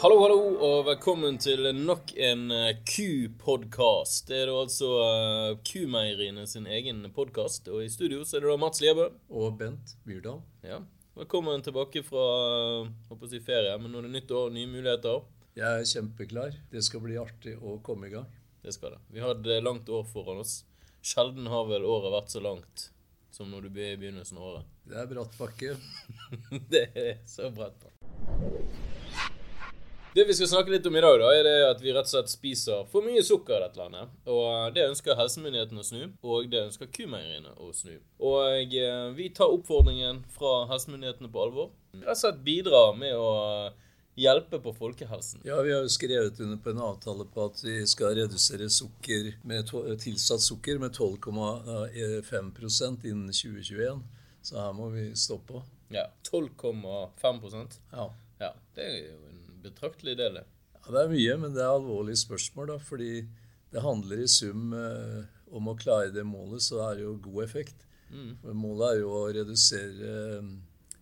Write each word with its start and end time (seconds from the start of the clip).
Hallo, 0.00 0.16
hallo, 0.22 0.36
og 0.64 0.86
velkommen 0.86 1.34
til 1.36 1.66
nok 1.76 2.14
en 2.16 2.46
eh, 2.56 2.78
Q-podkast. 2.88 4.30
Det 4.30 4.38
er 4.38 4.46
da 4.48 4.54
altså 4.62 4.88
uh, 4.96 5.58
Q-meieriene 5.60 6.46
sin 6.48 6.64
egen 6.72 7.02
podkast, 7.12 7.68
og 7.68 7.82
i 7.84 7.90
studio 7.92 8.22
så 8.24 8.38
er 8.38 8.46
det 8.46 8.48
da 8.48 8.56
Mats 8.62 8.80
Liebø. 8.80 9.10
Og 9.28 9.58
Bent 9.60 9.92
Myrdal. 10.08 10.40
Ja. 10.64 10.78
Velkommen 11.20 11.60
tilbake 11.66 12.00
fra 12.06 12.24
håper 13.10 13.28
å 13.28 13.30
si 13.34 13.42
ferie, 13.44 13.76
men 13.76 13.92
nå 13.92 14.00
er 14.00 14.08
det 14.08 14.14
nytt 14.14 14.32
år, 14.40 14.48
nye 14.56 14.72
muligheter. 14.72 15.20
Jeg 15.60 15.68
er 15.68 15.92
kjempeklar. 15.92 16.56
Det 16.72 16.80
skal 16.88 17.04
bli 17.04 17.20
artig 17.20 17.58
å 17.60 17.76
komme 17.84 18.08
i 18.08 18.16
gang. 18.16 18.32
Det 18.64 18.72
skal 18.72 18.96
det. 18.96 19.04
Vi 19.12 19.20
har 19.20 19.36
et 19.36 19.52
langt 19.60 19.92
år 19.92 20.08
foran 20.08 20.40
oss. 20.40 20.62
Sjelden 21.04 21.52
har 21.52 21.68
vel 21.68 21.84
året 21.84 22.16
vært 22.16 22.32
så 22.32 22.40
langt 22.48 22.88
som 23.36 23.52
når 23.52 23.68
du 23.68 23.74
blir 23.76 23.92
i 23.92 24.00
begynnelsen 24.00 24.40
av 24.40 24.48
året. 24.54 24.76
Det 24.88 24.96
er 24.96 25.12
bratt 25.12 25.36
bakke. 25.36 25.76
det 26.72 26.86
er 26.88 27.18
så 27.28 27.52
bratt. 27.52 27.90
Det 30.14 30.24
vi 30.26 30.34
skal 30.34 30.48
snakke 30.50 30.70
litt 30.72 30.86
om 30.86 30.96
i 30.98 31.00
dag, 31.04 31.20
da, 31.22 31.28
er 31.38 31.44
det 31.46 31.66
at 31.68 31.82
vi 31.84 31.92
rett 31.94 32.08
og 32.08 32.10
slett 32.10 32.30
spiser 32.32 32.80
for 32.90 33.04
mye 33.06 33.22
sukker 33.22 33.60
i 33.60 33.62
dette 33.62 33.78
landet. 33.78 34.08
Og 34.26 34.74
Det 34.74 34.82
ønsker 34.88 35.14
helsemyndighetene 35.14 35.80
å 35.84 35.86
snu, 35.86 36.00
og 36.26 36.48
det 36.50 36.64
ønsker 36.64 36.90
kumeieriene 36.90 37.52
å 37.62 37.70
snu. 37.76 37.94
Og 38.18 38.74
eh, 38.74 39.14
vi 39.14 39.28
tar 39.36 39.54
oppfordringen 39.54 40.24
fra 40.34 40.66
helsemyndighetene 40.72 41.30
på 41.30 41.42
alvor. 41.44 41.70
Rett 41.94 42.10
og 42.16 42.22
slett 42.24 42.42
bidra 42.42 42.90
med 42.98 43.14
å 43.14 43.30
hjelpe 44.18 44.58
på 44.64 44.72
folkehelsen. 44.74 45.46
Ja, 45.46 45.62
vi 45.62 45.70
har 45.76 45.86
jo 45.86 45.94
skrevet 45.94 46.42
under 46.42 46.58
på 46.58 46.74
en 46.74 46.82
avtale 46.88 47.24
på 47.30 47.46
at 47.46 47.62
vi 47.62 47.86
skal 47.86 48.18
redusere 48.18 48.66
sukker 48.66 49.38
med 49.46 49.70
tilsatt 50.02 50.42
sukker 50.42 50.82
med 50.82 50.90
12,5% 50.98 53.06
innen 53.06 53.30
2021. 53.30 54.02
Så 54.42 54.58
her 54.58 54.74
må 54.74 54.90
vi 54.90 55.14
stå 55.14 55.38
på. 55.46 55.62
Ja. 55.94 56.10
12,5% 56.26 57.78
Ja. 57.92 58.10
ja. 58.42 58.50
Det 58.74 58.90
er 58.90 59.06
jo 59.12 59.18
en 59.30 59.38
betraktelig 59.62 60.16
det. 60.18 60.30
Ja, 60.80 60.86
det 60.86 61.02
er 61.02 61.12
mye, 61.12 61.36
men 61.44 61.54
det 61.56 61.62
er 61.64 61.74
alvorlige 61.74 62.22
spørsmål, 62.22 62.74
da. 62.74 62.78
Fordi 62.82 63.12
det 63.70 63.84
handler 63.84 64.24
i 64.24 64.28
sum 64.30 64.74
eh, 64.74 65.22
om 65.54 65.70
å 65.70 65.78
klare 65.78 66.12
det 66.14 66.26
målet, 66.26 66.62
så 66.64 66.82
er 66.88 66.98
det 66.98 67.06
jo 67.06 67.16
god 67.30 67.44
effekt. 67.44 67.86
Mm. 68.10 68.36
Målet 68.58 68.86
er 68.88 69.02
jo 69.02 69.10
å 69.14 69.26
redusere 69.34 70.14
eh, 70.40 70.52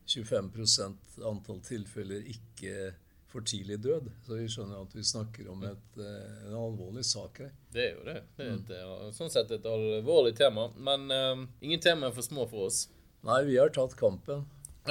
25 0.08 0.50
antall 1.28 1.60
tilfeller 1.64 2.24
ikke 2.32 2.92
for 3.28 3.44
tidlig 3.44 3.78
død. 3.84 4.08
Så 4.24 4.38
vi 4.38 4.48
skjønner 4.50 4.82
at 4.82 4.94
vi 4.96 5.04
snakker 5.04 5.48
om 5.52 5.64
et, 5.68 5.88
eh, 6.00 6.46
en 6.48 6.58
alvorlig 6.58 7.04
sak 7.04 7.42
her. 7.44 7.50
Det 7.72 7.84
er 7.84 7.96
jo 7.96 8.04
det. 8.06 8.20
Det 8.36 8.46
er 8.46 8.54
et, 8.54 8.70
mm. 8.72 9.16
sånn 9.16 9.32
sett 9.32 9.52
et 9.52 9.68
alvorlig 9.68 10.34
tema. 10.38 10.68
Men 10.76 11.08
uh, 11.12 11.44
ingen 11.60 11.82
tema 11.84 12.08
er 12.08 12.16
for 12.16 12.24
små 12.24 12.48
for 12.48 12.70
oss. 12.70 12.86
Nei, 13.26 13.42
vi 13.48 13.58
har 13.60 13.72
tatt 13.74 13.96
kampen. 13.98 14.46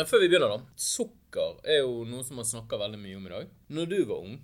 Før 0.05 0.21
vi 0.21 0.27
begynner, 0.29 0.51
da. 0.53 0.61
Sukker 0.77 1.57
er 1.65 1.81
jo 1.81 2.03
noe 2.05 2.21
som 2.25 2.37
man 2.37 2.45
snakker 2.45 2.77
veldig 2.77 2.99
mye 3.01 3.17
om 3.17 3.25
i 3.25 3.31
dag. 3.33 3.53
Når 3.73 3.89
du 3.89 3.97
var 4.05 4.19
ung, 4.21 4.35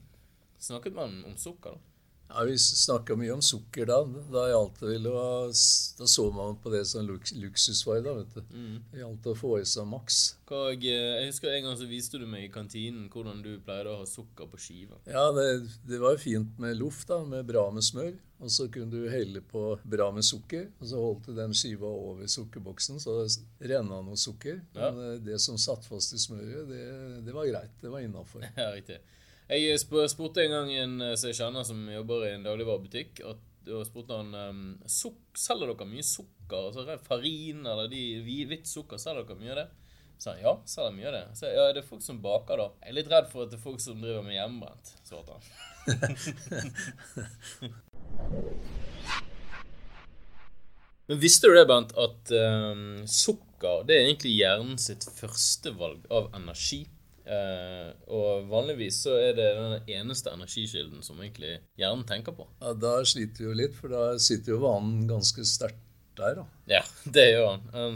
snakket 0.57 0.95
man 0.97 1.19
om 1.29 1.35
sukker? 1.37 1.75
da? 1.77 1.92
Ja, 2.29 2.43
Vi 2.43 2.57
snakka 2.57 3.16
mye 3.19 3.33
om 3.35 3.41
sukker 3.45 3.85
da. 3.85 3.99
Da, 4.33 4.45
det, 4.79 4.97
da 5.03 6.07
så 6.07 6.25
man 6.33 6.57
på 6.63 6.71
det 6.73 6.85
som 6.89 7.05
luksusvare. 7.05 8.02
da, 8.02 8.13
vet 8.13 8.33
du. 8.35 8.41
Mm. 8.57 8.79
Det 8.91 9.02
gjaldt 9.03 9.29
å 9.29 9.35
få 9.38 9.53
i 9.61 9.66
seg 9.69 9.88
maks. 9.89 10.21
Jeg, 10.49 10.81
jeg 10.85 11.29
husker 11.29 11.53
En 11.53 11.67
gang 11.67 11.77
så 11.77 11.88
viste 11.89 12.19
du 12.21 12.25
meg 12.29 12.47
i 12.47 12.51
kantinen 12.53 13.07
hvordan 13.13 13.41
du 13.45 13.55
pleide 13.66 13.91
å 13.91 14.01
ha 14.01 14.09
sukker 14.09 14.49
på 14.49 14.59
skiva. 14.61 14.99
Ja, 15.09 15.29
det, 15.35 15.47
det 15.89 16.01
var 16.01 16.17
fint 16.21 16.57
med 16.61 16.77
loff, 16.81 17.03
da, 17.09 17.21
med 17.25 17.45
bra 17.49 17.69
med 17.73 17.85
smør. 17.85 18.13
Og 18.44 18.51
så 18.51 18.67
kunne 18.67 18.91
du 18.91 19.07
helle 19.07 19.39
på 19.39 19.77
bra 19.88 20.09
med 20.11 20.25
sukker. 20.27 20.67
Og 20.81 20.89
så 20.89 20.99
holdt 20.99 21.29
du 21.29 21.38
den 21.38 21.53
skiva 21.55 21.88
over 21.88 22.27
sukkerboksen, 22.27 22.99
så 22.99 23.21
det 23.21 23.69
renna 23.71 24.01
noe 24.03 24.19
sukker. 24.19 24.59
Ja. 24.75 24.89
Men 24.91 25.13
eh, 25.13 25.19
det 25.23 25.39
som 25.44 25.59
satt 25.61 25.85
fast 25.88 26.16
i 26.17 26.21
smøret, 26.21 26.67
det, 26.67 26.83
det 27.27 27.35
var 27.35 27.47
greit. 27.47 27.77
Det 27.81 27.94
var 27.94 28.03
innafor. 28.03 28.44
Ja, 28.63 28.72
riktig. 28.75 29.00
Jeg 29.51 29.79
spurte 29.81 30.43
en 30.43 30.53
gang 30.55 30.69
en 30.71 31.01
eh, 31.03 31.31
kjenner 31.35 31.63
som 31.67 31.81
jobber 31.91 32.27
i 32.27 32.35
en 32.37 32.45
dagligvarebutikk, 32.45 33.19
og 33.27 33.35
spurte 33.87 34.17
han 34.19 34.35
um, 34.35 34.79
selger 34.87 35.67
dere 35.71 35.85
mye 35.87 36.03
sukker. 36.03 36.65
Altså 36.69 36.97
Farin 37.03 37.65
eller 37.65 37.87
de, 37.91 38.21
hvitt 38.47 38.67
sukker, 38.69 38.97
selger 39.01 39.23
dere 39.27 39.39
mye 39.39 39.51
av 39.55 39.59
det? 39.61 39.69
Så 40.17 40.29
han 40.31 40.39
ja, 40.43 40.61
selger 40.69 40.91
mye 40.95 41.07
av 41.09 41.13
det. 41.17 41.25
Så 41.39 41.43
ja, 41.51 41.73
det 41.75 41.81
er 41.83 41.87
folk 41.87 42.03
som 42.05 42.21
baker, 42.23 42.55
da. 42.59 42.67
Jeg 42.83 42.89
er 42.91 42.97
litt 42.99 43.11
redd 43.11 43.27
for 43.31 43.39
at 43.43 43.49
det 43.51 43.57
er 43.59 43.67
folk 43.67 43.81
som 43.83 44.01
driver 44.03 44.23
med 44.25 44.35
hjemmebrent, 44.37 44.85
svarte 45.07 45.31
han. 45.35 45.43
Men 51.11 51.17
visste 51.19 51.47
du 51.51 51.53
det, 51.57 51.67
Bent, 51.67 51.91
at 51.99 52.31
um, 52.31 53.03
sukker 53.09 53.83
det 53.87 53.95
er 53.95 54.05
egentlig 54.07 54.37
hjernen 54.37 54.77
sitt 54.79 55.03
førstevalg 55.17 56.01
av 56.11 56.23
energi? 56.37 56.87
Uh, 57.23 57.94
og 58.11 58.50
vanligvis 58.51 58.97
så 59.06 59.13
er 59.16 59.38
det 59.38 59.45
den 59.56 59.91
eneste 59.95 60.34
energikilden 60.35 61.06
som 61.06 61.22
egentlig 61.22 61.56
hjernen 61.79 62.03
tenker 62.07 62.35
på. 62.35 62.50
Ja, 62.59 62.73
Da 62.75 62.97
sliter 63.07 63.45
vi 63.45 63.50
jo 63.50 63.56
litt, 63.56 63.78
for 63.78 63.94
da 63.94 64.17
sitter 64.19 64.56
jo 64.56 64.63
vanen 64.66 65.06
ganske 65.07 65.45
sterkt 65.47 65.79
der, 66.17 66.41
da. 66.41 66.45
Ja, 66.69 66.84
det 67.16 67.29
gjør 67.31 67.47
han. 67.53 67.95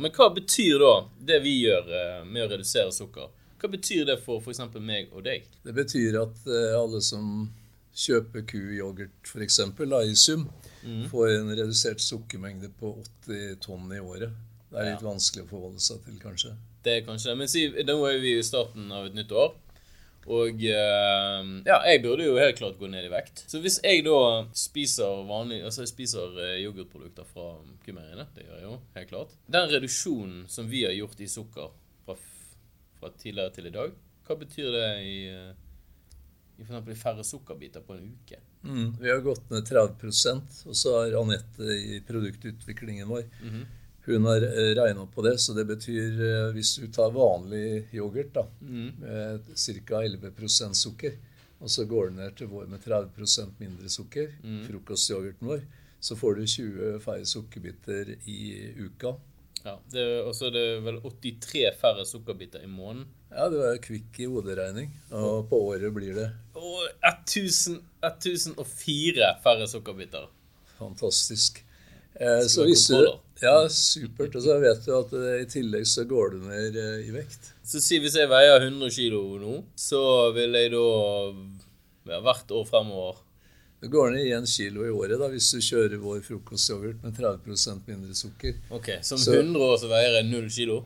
Men 0.00 0.16
hva 0.16 0.30
betyr 0.34 0.80
da 0.80 0.94
det 1.32 1.42
vi 1.44 1.58
gjør 1.66 1.92
uh, 1.92 2.24
med 2.26 2.46
å 2.46 2.50
redusere 2.54 2.94
sukker? 2.96 3.28
Hva 3.60 3.68
betyr 3.68 4.06
det 4.08 4.16
for 4.24 4.40
f.eks. 4.40 4.62
meg 4.80 5.12
og 5.12 5.26
deg? 5.28 5.44
Det 5.66 5.76
betyr 5.76 6.22
at 6.22 6.44
uh, 6.48 6.78
alle 6.80 7.02
som 7.04 7.50
kjøper 7.92 8.46
kuyoghurt 8.48 9.28
f.eks. 9.28 9.58
i 9.60 10.14
sum, 10.16 10.46
mm. 10.82 11.08
får 11.10 11.34
en 11.34 11.50
redusert 11.52 12.00
sukkermengde 12.00 12.70
på 12.80 12.94
80 13.26 13.58
tonn 13.66 13.92
i 13.92 14.00
året. 14.00 14.32
Det 14.70 14.78
er 14.78 14.92
litt 14.92 15.02
ja. 15.02 15.08
vanskelig 15.08 15.46
å 15.46 15.50
forholde 15.50 15.82
seg 15.82 16.04
til, 16.06 16.18
kanskje. 16.22 16.54
Det 16.84 16.92
er 16.94 17.02
kanskje 17.06 17.32
det. 17.32 17.38
Men 17.40 17.50
si, 17.50 17.64
nå 17.86 17.96
er 18.06 18.20
vi 18.22 18.36
i 18.38 18.46
starten 18.46 18.90
av 18.94 19.08
et 19.08 19.16
nytt 19.18 19.32
år. 19.34 19.56
Og 20.30 20.60
uh, 20.60 21.46
ja, 21.64 21.78
jeg 21.88 22.02
burde 22.04 22.26
jo 22.26 22.36
helt 22.38 22.58
klart 22.58 22.76
gå 22.78 22.90
ned 22.92 23.06
i 23.08 23.12
vekt. 23.12 23.42
Så 23.50 23.62
hvis 23.64 23.78
jeg 23.82 24.04
da 24.06 24.44
spiser 24.56 25.24
vanlig, 25.28 25.62
altså 25.64 25.82
jeg 25.86 25.92
spiser 25.94 26.36
uh, 26.36 26.58
yoghurtprodukter 26.60 27.26
fra 27.26 27.54
kumeriene, 27.86 28.28
det 28.36 28.44
gjør 28.44 28.58
jeg 28.58 28.66
jo 28.68 28.76
helt 28.98 29.10
klart 29.10 29.32
Den 29.50 29.72
reduksjonen 29.72 30.44
som 30.52 30.68
vi 30.70 30.84
har 30.84 30.94
gjort 30.94 31.24
i 31.24 31.30
sukker 31.30 31.72
fra, 32.04 32.18
fra 33.00 33.12
tidligere 33.16 33.56
til 33.56 33.70
i 33.72 33.74
dag, 33.74 33.96
hva 34.28 34.38
betyr 34.44 34.70
det 34.76 34.86
i, 35.08 35.16
uh, 35.32 36.60
i 36.60 36.68
f.eks. 36.68 37.00
færre 37.00 37.26
sukkerbiter 37.26 37.82
på 37.88 37.96
en 37.96 38.12
uke? 38.20 38.44
Mm, 38.60 38.94
vi 39.00 39.08
har 39.08 39.24
gått 39.24 39.48
ned 39.50 39.64
30% 39.64 40.62
og 40.68 40.76
så 40.76 40.98
har 40.98 41.16
Anette 41.16 41.74
i 41.80 42.02
produktutviklingen 42.04 43.08
vår 43.08 43.24
mm 43.40 43.52
-hmm 43.54 43.68
hun 44.04 44.24
har 44.24 44.42
eh, 44.42 44.74
regna 44.78 45.06
på 45.06 45.22
det, 45.22 45.38
så 45.38 45.52
det 45.56 45.64
betyr 45.68 46.22
eh, 46.26 46.52
hvis 46.56 46.76
du 46.80 46.86
tar 46.92 47.10
vanlig 47.14 47.88
yoghurt 47.94 48.34
da, 48.34 48.46
mm. 48.60 48.90
med 49.00 49.40
ca. 49.54 50.02
11% 50.02 50.74
sukker, 50.74 51.12
og 51.60 51.70
så 51.70 51.84
går 51.84 52.08
du 52.08 52.12
ned 52.22 52.36
til 52.38 52.46
vår 52.48 52.66
med 52.72 52.84
30 52.84 53.46
mindre 53.60 53.88
sukker, 53.92 54.28
mm. 54.42 54.64
frokostyoghurten 54.68 55.46
vår, 55.52 55.60
så 56.00 56.16
får 56.16 56.34
du 56.34 56.46
20 56.46 57.00
færre 57.04 57.26
sukkerbiter 57.28 58.16
i 58.24 58.72
uka. 58.80 59.14
Ja, 59.60 59.76
Og 60.24 60.32
så 60.32 60.48
er 60.48 60.54
det 60.54 60.80
vel 60.86 60.96
83 61.04 61.76
færre 61.76 62.04
sukkerbiter 62.08 62.64
i 62.64 62.70
måneden. 62.70 63.04
Ja, 63.28 63.50
det 63.52 63.60
er 63.60 63.76
kvikk 63.84 64.16
i 64.24 64.26
hoderegning. 64.32 64.88
Og 65.12 65.44
på 65.50 65.56
året 65.68 65.92
blir 65.94 66.14
det 66.16 66.30
Og 66.56 66.88
1004 67.04 69.36
færre 69.44 69.68
sukkerbiter. 69.68 70.24
Fantastisk. 70.78 71.60
Eh, 72.14 72.42
så 72.50 72.66
hvis 72.66 72.86
du, 72.90 72.98
ja, 73.40 73.54
supert. 73.68 74.36
Og 74.36 74.44
så 74.44 74.58
vet 74.60 74.84
du 74.84 74.92
at 74.96 75.16
eh, 75.16 75.40
i 75.44 75.48
tillegg 75.48 75.88
så 75.88 76.04
går 76.08 76.34
du 76.34 76.44
ned 76.44 76.76
eh, 76.76 77.08
i 77.08 77.14
vekt. 77.14 77.52
Så 77.64 77.80
si 77.82 78.00
hvis 78.02 78.18
jeg 78.18 78.30
veier 78.30 78.60
100 78.60 78.92
kg 78.92 79.40
nå, 79.40 79.56
så 79.78 80.02
vil 80.36 80.56
jeg 80.58 80.72
da 80.74 80.86
ja, 82.10 82.20
hvert 82.24 82.54
år 82.56 82.64
fremover 82.66 83.18
Det 83.80 83.88
går 83.92 84.10
ned 84.12 84.26
1 84.26 84.48
kilo 84.50 84.84
i 84.84 84.92
året 84.92 85.20
da, 85.20 85.28
hvis 85.32 85.48
du 85.54 85.60
kjører 85.64 86.00
vår 86.02 86.20
frokostyoghurt 86.26 87.04
med 87.04 87.16
30% 87.16 87.86
mindre 87.88 88.16
sukker. 88.16 88.58
Ok, 88.76 88.90
Som 89.06 89.20
så, 89.20 89.38
100 89.38 89.62
år 89.64 89.78
så 89.80 89.88
veier 89.92 90.18
jeg 90.18 90.28
0 90.28 90.50
kilo? 90.52 90.80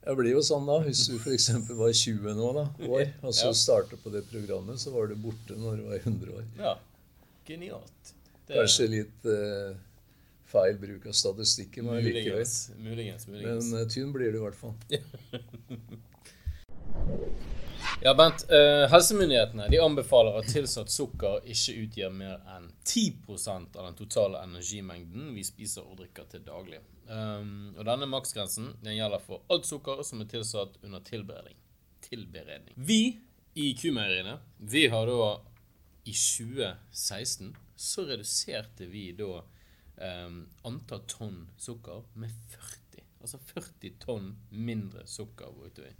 Det 0.00 0.16
blir 0.16 0.32
jo 0.32 0.42
sånn, 0.44 0.66
da. 0.68 0.78
Hvis 0.84 1.06
du 1.08 1.16
f.eks. 1.16 1.48
var 1.76 1.92
20 1.96 2.36
nå, 2.36 2.52
da, 2.56 2.66
år, 2.88 3.06
og 3.22 3.34
så 3.36 3.50
ja. 3.50 3.56
startet 3.56 4.00
på 4.02 4.12
det 4.12 4.24
programmet, 4.28 4.80
så 4.80 4.92
var 4.92 5.08
du 5.08 5.16
borte 5.20 5.56
når 5.56 5.80
du 5.80 5.88
var 5.92 6.00
100 6.00 6.36
år. 6.36 6.46
Ja, 6.60 6.74
genialt. 7.48 8.12
Det... 8.48 8.56
Kanskje 8.56 8.88
litt 8.90 9.28
eh, 9.28 9.76
feil 10.50 10.78
bruk 10.78 11.06
av 11.06 11.12
statistikken. 11.12 11.84
Muligens, 11.86 12.70
muligens, 12.78 13.26
muligens. 13.28 13.72
Men 13.72 13.80
uh, 13.80 13.88
tynn 13.88 14.12
blir 14.12 14.32
det 14.32 14.38
i 14.38 14.42
hvert 14.42 14.58
fall. 14.58 14.74
ja, 18.04 18.14
Bent. 18.14 18.44
Uh, 18.50 18.86
helsemyndighetene 18.92 19.68
de 19.70 19.80
anbefaler 19.82 20.40
at 20.40 20.50
tilsatt 20.50 20.90
sukker 20.92 21.46
ikke 21.54 21.76
utgjør 21.84 22.14
mer 22.14 22.38
enn 22.56 22.70
10% 22.84 23.76
av 23.78 23.90
den 23.90 23.98
totale 23.98 24.42
energimengden 24.46 25.34
vi 25.36 25.46
spiser 25.46 25.86
og 25.86 26.00
drikker 26.02 26.28
til 26.34 26.44
daglig. 26.46 26.82
Um, 27.10 27.72
og 27.76 27.84
Denne 27.88 28.06
maksgrensen 28.10 28.74
den 28.84 28.98
gjelder 28.98 29.22
for 29.24 29.42
alt 29.50 29.66
sukker 29.66 30.04
som 30.06 30.22
er 30.22 30.30
tilsatt 30.30 30.78
under 30.84 31.02
tilberedning. 31.06 31.58
tilberedning. 32.00 32.74
Vi 32.76 33.20
i 33.54 33.74
Kumeieriene 33.74 34.38
vi 34.58 34.86
har 34.88 35.06
da 35.06 35.40
i 36.04 36.14
2016 36.14 37.56
så 37.76 38.04
reduserte 38.06 38.86
vi 38.86 39.10
da 39.16 39.40
um, 40.00 40.42
antall 40.68 41.02
tonn 41.10 41.42
sukker 41.60 42.04
med 42.20 42.32
40. 42.56 43.04
Altså 43.20 43.40
40 43.52 43.96
tonn 44.00 44.30
mindre 44.50 45.06
sukker 45.08 45.52
brukte 45.56 45.84
vi. 45.84 45.92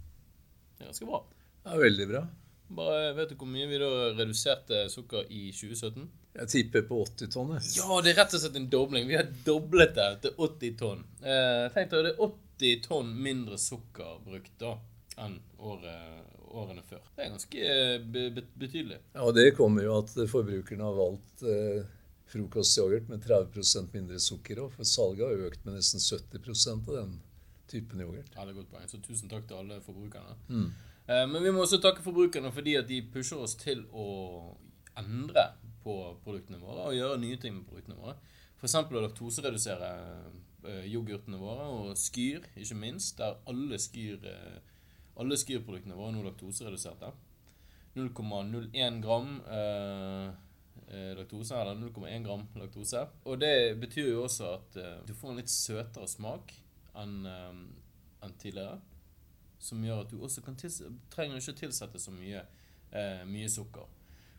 Det 0.77 0.85
er 0.85 0.91
ganske 0.91 1.09
bra. 1.09 1.23
Ja, 1.65 1.77
veldig 1.77 2.07
bra. 2.09 2.23
Bare, 2.71 3.11
vet 3.17 3.33
du 3.33 3.35
hvor 3.35 3.49
mye 3.51 3.67
vi 3.67 3.79
da 3.81 3.89
reduserte 4.15 4.85
sukker 4.89 5.27
i 5.29 5.49
2017? 5.51 6.07
Jeg 6.39 6.47
tipper 6.53 6.85
på 6.87 7.01
80 7.03 7.31
tonn. 7.33 7.51
Ja, 7.75 7.97
det 8.03 8.13
er 8.13 8.21
rett 8.21 8.35
og 8.37 8.41
slett 8.41 8.55
en 8.55 8.69
dobling. 8.71 9.09
Vi 9.09 9.17
har 9.19 9.27
doblet 9.45 9.93
det 9.97 10.09
til 10.23 10.37
80 10.47 10.77
tonn. 10.79 11.03
Eh, 11.19 11.65
tenk 11.75 11.91
deg, 11.91 12.07
det 12.07 12.13
er 12.13 12.23
80 12.27 12.85
tonn 12.87 13.11
mindre 13.25 13.59
sukker 13.59 14.21
brukt 14.23 14.53
da 14.61 14.77
enn 15.19 15.35
året, 15.59 16.29
årene 16.47 16.83
før. 16.87 17.03
Det 17.17 17.25
er 17.25 17.33
ganske 17.33 17.65
eh, 17.73 17.97
be 17.99 18.29
be 18.37 18.45
betydelig. 18.63 19.01
Ja, 19.13 19.25
og 19.27 19.35
Det 19.35 19.49
kommer 19.57 19.83
jo 19.85 19.97
at 19.99 20.15
forbrukerne 20.31 20.87
har 20.87 20.95
valgt 20.97 21.43
eh, 21.43 21.83
frokostyoghurt 22.31 23.09
med 23.11 23.25
30% 23.25 23.91
mindre 23.95 24.19
sukker 24.23 24.63
òg. 24.63 24.71
For 24.75 24.87
salget 24.87 25.27
har 25.27 25.45
økt 25.49 25.67
med 25.67 25.77
nesten 25.77 26.01
70% 26.03 26.89
av 26.89 26.97
den 26.97 27.17
typen 27.71 28.03
yoghurt. 28.03 28.31
Ja, 28.35 28.45
det 28.45 28.53
er 28.53 28.59
godt 28.59 28.71
poeng. 28.71 28.87
Så 28.89 28.99
tusen 29.03 29.31
takk 29.31 29.47
til 29.47 29.59
alle 29.59 29.81
forbrukerne. 29.83 30.37
Mm. 30.47 30.71
men 31.31 31.43
vi 31.43 31.51
må 31.51 31.63
også 31.63 31.81
takke 31.83 32.03
forbrukerne 32.03 32.51
fordi 32.55 32.75
at 32.79 32.87
de 32.87 33.01
pusher 33.13 33.39
oss 33.41 33.55
til 33.59 33.81
å 33.91 34.05
endre 34.99 35.43
på 35.83 35.95
produktene 36.23 36.59
våre 36.61 36.89
og 36.89 36.95
gjøre 36.95 37.19
nye 37.19 37.39
ting 37.41 37.55
med 37.57 37.67
produktene 37.67 37.99
våre. 37.99 38.15
F.eks. 38.61 38.75
å 38.75 39.01
laktoseredusere 39.01 39.89
eh, 40.69 40.83
yoghurtene 40.91 41.39
våre 41.41 41.65
og 41.73 41.95
Skyr, 41.97 42.45
ikke 42.55 42.77
minst, 42.77 43.17
der 43.17 43.39
alle 43.49 43.79
Skyr 43.81 44.27
eh, 44.29 44.59
alle 45.19 45.37
Skyr-produktene 45.37 45.97
våre 45.97 46.13
er 46.13 46.17
nå 46.17 46.23
laktosereduserte. 46.25 47.11
0,01 47.97 49.01
gram 49.03 49.33
eh, 49.43 49.57
eh, 49.57 50.29
laktose, 51.15 51.55
eller 51.55 51.75
0,1 51.79 52.25
gram 52.25 52.43
laktose. 52.59 53.05
Og 53.23 53.39
det 53.39 53.77
betyr 53.81 54.11
jo 54.11 54.25
også 54.25 54.49
at 54.57 54.77
eh, 54.81 54.97
du 55.07 55.13
får 55.15 55.31
en 55.31 55.41
litt 55.41 55.53
søtere 55.53 56.09
smak 56.11 56.53
enn 56.99 57.21
en 58.21 58.33
tidligere. 58.41 58.79
Som 59.61 59.83
gjør 59.85 60.03
at 60.03 60.11
du 60.11 60.21
også 60.21 60.41
kan 60.41 60.57
trenger 60.57 61.37
ikke 61.37 61.57
tilsette 61.59 61.99
så 62.01 62.13
mye, 62.13 62.43
eh, 62.91 63.25
mye 63.29 63.49
sukker. 63.49 63.87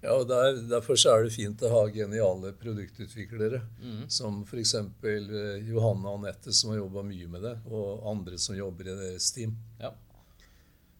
Ja, 0.02 0.16
og 0.16 0.26
der, 0.26 0.56
Derfor 0.66 0.98
så 0.98 1.14
er 1.14 1.24
det 1.24 1.34
fint 1.36 1.62
å 1.62 1.70
ha 1.70 1.82
geniale 1.94 2.50
produktutviklere, 2.58 3.60
mm. 3.78 4.00
som 4.10 4.40
f.eks. 4.42 4.74
Eh, 4.74 5.68
Johanne 5.68 6.10
Anette, 6.10 6.52
som 6.52 6.72
har 6.72 6.80
jobba 6.80 7.04
mye 7.06 7.28
med 7.30 7.46
det, 7.46 7.54
og 7.70 8.02
andre 8.10 8.38
som 8.42 8.58
jobber 8.58 8.90
i 8.90 8.96
deres 8.98 9.30
team. 9.34 9.54
Ja. 9.78 9.92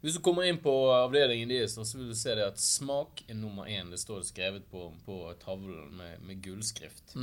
Hvis 0.03 0.17
du 0.19 0.23
kommer 0.25 0.43
inn 0.49 0.59
på 0.59 0.73
avdelingen 0.91 1.53
deres, 1.53 1.77
så 1.79 1.99
vil 1.99 2.09
du 2.11 2.17
se 2.19 2.35
det 2.35 2.43
at 2.43 2.59
smak 2.59 3.23
er 3.29 3.37
nummer 3.39 3.69
én. 3.71 3.91
Det 3.93 4.01
står 4.03 4.25
skrevet 4.27 4.65
på, 4.71 4.89
på 5.07 5.19
tavlen 5.45 5.93
med, 5.95 6.19
med 6.27 6.41
gullskrift. 6.43 7.15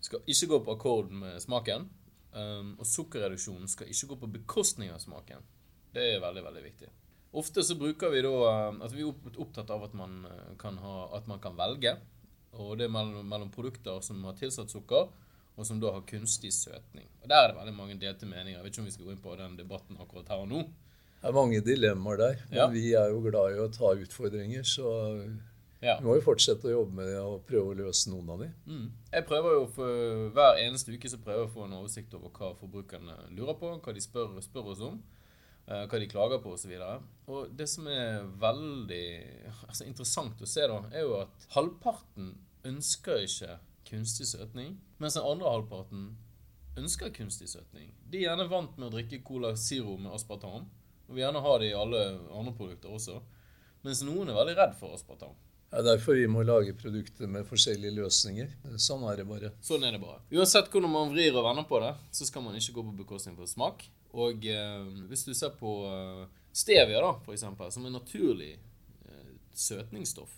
Skal 0.00 0.24
ikke 0.24 0.48
gå 0.54 0.60
på 0.64 0.76
akkord 0.78 1.12
med 1.12 1.36
smaken. 1.44 1.90
Um, 2.36 2.74
og 2.80 2.88
sukkerreduksjonen 2.88 3.68
skal 3.68 3.88
ikke 3.88 4.10
gå 4.10 4.16
på 4.20 4.32
bekostning 4.34 4.90
av 4.92 5.00
smaken. 5.00 5.44
Det 5.92 6.02
er 6.14 6.24
veldig, 6.24 6.42
veldig 6.44 6.62
viktig. 6.64 6.88
Ofte 7.36 7.64
så 7.64 7.76
bruker 7.80 8.12
vi 8.12 8.20
da 8.24 8.32
um, 8.68 8.82
at 8.84 8.92
vi 8.92 9.04
er 9.04 9.38
opptatt 9.44 9.72
av 9.72 9.86
at 9.86 9.94
man 9.96 10.18
uh, 10.28 10.50
kan, 10.60 10.76
ha, 10.80 10.96
at 11.16 11.28
man 11.28 11.40
kan 11.40 11.56
velge. 11.56 11.94
Og 12.60 12.74
det 12.76 12.88
er 12.88 12.92
mellom, 12.92 13.24
mellom 13.28 13.52
produkter 13.52 14.00
som 14.04 14.24
har 14.28 14.36
tilsatt 14.36 14.72
sukker, 14.72 15.08
og 15.56 15.68
som 15.68 15.80
da 15.80 15.92
har 15.92 16.04
kunstig 16.08 16.52
søtning. 16.52 17.08
Og 17.22 17.28
Der 17.28 17.42
er 17.42 17.52
det 17.52 17.60
veldig 17.60 17.76
mange 17.76 17.96
delte 18.00 18.28
meninger. 18.28 18.58
Jeg 18.58 18.64
vet 18.64 18.74
ikke 18.74 18.84
om 18.84 18.90
vi 18.90 18.96
skal 18.96 19.08
gå 19.08 19.16
inn 19.16 19.24
på 19.24 19.36
den 19.40 19.56
debatten 19.60 20.00
akkurat 20.00 20.32
her 20.32 20.44
og 20.44 20.52
nå. 20.52 20.64
Det 21.26 21.32
er 21.32 21.40
mange 21.40 21.58
dilemmaer 21.66 22.16
der, 22.20 22.36
men 22.50 22.58
Ja. 22.60 22.66
vi 22.70 22.92
er 22.94 23.08
jo 23.10 23.20
glad 23.20 23.56
i 23.56 23.58
å 23.58 23.66
ta 23.74 23.88
utfordringer, 23.98 24.62
så 24.62 24.86
Ja. 25.82 25.96
vi 25.98 26.04
må 26.06 26.14
jo 26.14 26.20
fortsette 26.22 26.68
å 26.68 26.70
jobbe 26.70 26.94
med 26.94 27.06
det 27.08 27.16
og 27.18 27.44
prøve 27.46 27.74
å 27.74 27.76
løse 27.76 28.06
noen 28.10 28.30
av 28.30 28.38
de. 28.38 28.52
Mm. 28.66 28.92
Jeg 29.12 29.26
prøver 29.26 29.50
jo 29.56 29.66
for, 29.66 30.30
Hver 30.30 30.60
eneste 30.62 30.92
uke 30.94 31.08
så 31.10 31.18
prøver 31.18 31.40
jeg 31.42 31.48
å 31.48 31.52
få 31.52 31.64
en 31.64 31.72
oversikt 31.80 32.14
over 32.14 32.30
hva 32.30 32.54
forbrukerne 32.54 33.16
lurer 33.34 33.58
på, 33.58 33.72
hva 33.82 33.92
de 33.94 34.00
spør, 34.00 34.40
spør 34.40 34.70
oss 34.70 34.80
om, 34.80 35.02
eh, 35.66 35.86
hva 35.86 35.98
de 35.98 36.06
klager 36.06 36.38
på 36.42 36.52
osv. 36.54 36.70
Og, 36.80 37.02
og 37.26 37.56
det 37.56 37.68
som 37.68 37.86
er 37.88 38.22
veldig 38.38 39.58
altså, 39.68 39.84
interessant 39.84 40.40
å 40.40 40.46
se, 40.46 40.60
da, 40.60 40.78
er 40.92 41.00
jo 41.02 41.20
at 41.20 41.46
halvparten 41.50 42.36
ønsker 42.64 43.18
ikke 43.26 43.58
kunstig 43.84 44.26
søtning, 44.26 44.78
mens 45.00 45.14
den 45.14 45.24
andre 45.24 45.50
halvparten 45.50 46.16
ønsker 46.76 47.10
kunstig 47.10 47.48
søtning. 47.48 47.90
De 48.08 48.18
er 48.18 48.28
gjerne 48.30 48.48
vant 48.48 48.78
med 48.78 48.92
å 48.92 48.94
drikke 48.96 49.24
Cola 49.24 49.56
Zero 49.56 49.96
med 49.96 50.12
aspartam, 50.12 50.66
og 51.06 51.14
vil 51.14 51.24
gjerne 51.24 51.42
ha 51.42 51.56
det 51.62 51.70
i 51.70 51.76
alle 51.78 52.04
andre 52.34 52.54
produkter 52.56 52.94
også. 52.94 53.20
Mens 53.86 54.02
noen 54.06 54.30
er 54.30 54.38
veldig 54.38 54.56
redd 54.58 54.78
for 54.80 54.96
aspartam. 54.96 55.36
Det 55.66 55.80
er 55.80 55.86
derfor 55.88 56.14
vi 56.14 56.28
må 56.30 56.44
lage 56.46 56.74
produkter 56.78 57.28
med 57.30 57.46
forskjellige 57.46 57.94
løsninger. 57.98 58.52
Sånn 58.80 59.02
er 59.10 59.18
det 59.20 59.26
bare. 59.28 59.50
Sånn 59.66 59.82
er 59.86 59.96
det 59.96 60.00
bare. 60.02 60.22
Uansett 60.34 60.70
hvordan 60.72 60.92
man 60.92 61.10
vrir 61.12 61.34
og 61.34 61.46
vender 61.46 61.66
på 61.68 61.80
det, 61.82 61.92
så 62.14 62.26
skal 62.28 62.44
man 62.44 62.56
ikke 62.58 62.76
gå 62.78 62.84
på 62.86 62.94
bekostning 63.02 63.36
for 63.38 63.50
smak. 63.50 63.82
Og 64.16 64.46
eh, 64.48 64.86
hvis 65.10 65.26
du 65.26 65.34
ser 65.36 65.52
på 65.58 65.72
eh, 65.90 66.22
stevia, 66.56 67.02
da, 67.02 67.12
for 67.26 67.34
eksempel, 67.34 67.70
som 67.74 67.84
er 67.84 67.94
naturlig 67.94 68.54
eh, 68.54 69.32
søtningsstoff, 69.52 70.32